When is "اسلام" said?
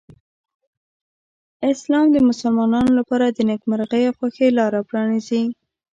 1.71-2.07